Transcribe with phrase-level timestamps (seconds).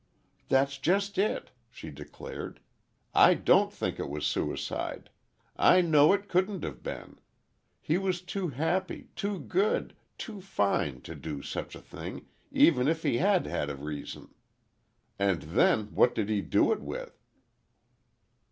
[0.49, 2.59] "That's just it," she declared;
[3.13, 5.11] "I don't think it was suicide,
[5.55, 7.19] I know it couldn't have been.
[7.79, 13.03] He was too happy, too good, too fine, to do such a thing, even if
[13.03, 14.33] he had had a reason.
[15.19, 17.21] And then, what did he do it with?"